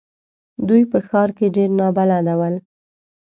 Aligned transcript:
دوی 0.67 0.83
په 0.91 0.97
ښار 1.07 1.29
کې 1.37 1.53
ډېر 1.55 1.69
نابلده 1.79 2.33
ول. 2.39 2.55